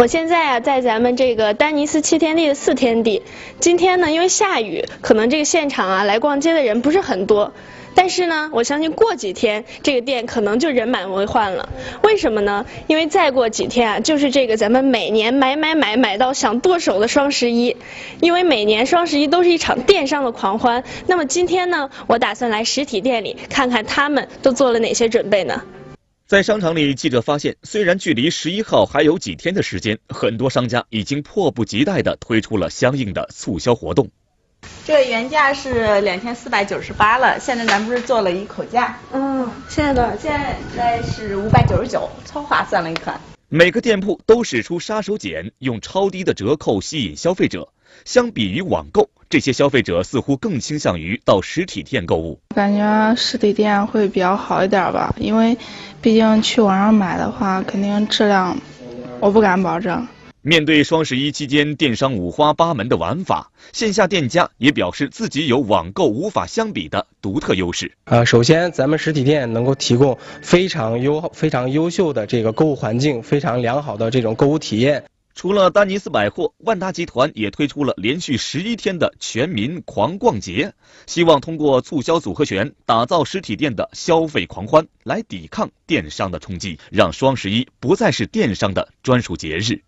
[0.00, 3.22] 我现在啊，在咱们这个丹尼斯七天地的四天地。
[3.58, 7.52] 今天呢，因为下雨，可能这个现场啊来逛街的人不是很多。
[7.94, 11.68] 但是呢，我相信过几天这个店可能就人满为患了。
[12.02, 12.64] 为什么呢？
[12.86, 17.76] 因为再过几天啊，就是这个咱们每年买买买买到想剁手的双十一。
[18.20, 20.82] 因为每年双十一都是一场电商的狂欢。
[21.08, 25.60] 那么今天呢，我打算来实体店里看看他们都做了哪些准备呢？
[26.30, 34.10] 在商场里，记者发现，虽然距离十一号还有几天的时间，很多商家已经迫不及待地推出了相应的促销活动。
[34.86, 39.00] 这个原价是两千四百九十八了，现在咱不是做了一口价？
[39.12, 40.16] 嗯，现在多少？
[40.16, 43.20] 现在是五百九十九，超划算了一款。
[43.48, 47.72] 每个店铺都使出杀手锏，用超低的折扣吸引消费者。
[48.04, 52.40] 相比于网购，这些消费者似乎更倾向于到实体店购物。
[52.52, 55.56] 感觉实体店会比较好一点吧，因为
[56.02, 58.58] 毕竟去网上买的话，肯定质量
[59.20, 60.04] 我不敢保证。
[60.42, 67.92] 面对双十一期间电商五花八门的玩法，线下店家也表示自己有网购无法相比的独特优势。
[68.06, 75.04] 呃，首先咱们实体店能够提供非常优非常优秀的这个购物环境，非常良好的这种购物体验。
[75.34, 80.74] 除了丹尼斯百货，万达集团也推出了连续十一天的全民狂逛节，
[81.06, 89.82] 希望通过促销组合拳，打造实体店的消费狂欢，来抵抗电商的冲击，让双十一不再是电商的专属节日。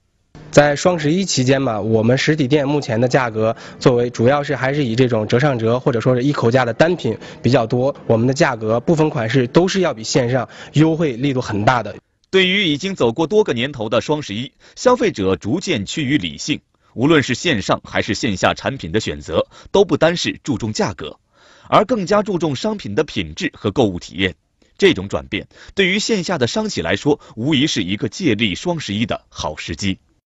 [0.51, 11.97] 在双十一期间嘛，我们实体店目前的价格作为主要是还是以这种折上折或者说是一口价的单品比较多，我们的价格部分款式都是要比线上优惠力度很大的。
[12.33, 16.63] 对于已经走过多个年头的双十一，消费者逐渐趋于理性，
[16.95, 21.21] 无论是线上还是线下产品的选择，都不单是注重价格，
[21.69, 24.35] 而更加注重商品的品质和购物体验。
[24.79, 29.99] 这种转变对于线下的商企来说，无疑是一个借力双十一的好时机。